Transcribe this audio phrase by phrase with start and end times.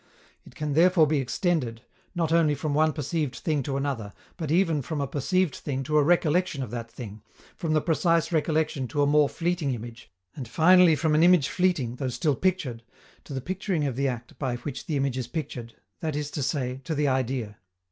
[0.45, 1.83] It can therefore be extended,
[2.15, 5.99] not only from one perceived thing to another, but even from a perceived thing to
[5.99, 7.21] a recollection of that thing,
[7.55, 11.97] from the precise recollection to a more fleeting image, and finally from an image fleeting,
[11.97, 12.81] though still pictured,
[13.25, 16.41] to the picturing of the act by which the image is pictured, that is to
[16.41, 17.59] say, to the idea.